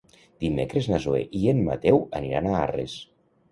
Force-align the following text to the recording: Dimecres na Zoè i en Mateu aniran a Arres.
Dimecres 0.45 0.87
na 0.91 0.99
Zoè 1.03 1.19
i 1.41 1.43
en 1.53 1.61
Mateu 1.69 2.03
aniran 2.23 2.51
a 2.51 2.57
Arres. 2.65 2.99